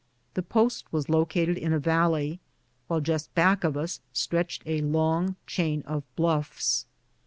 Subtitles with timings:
[0.33, 2.39] The post was located in a valley,
[2.87, 6.87] while just back of us stretched a long chain of bluffs.